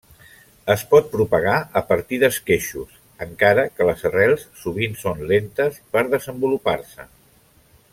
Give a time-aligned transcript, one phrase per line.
[0.75, 7.11] Es pot propagar a partir d'esqueixos, encara que les arrels sovint són lentes per desenvolupar-se.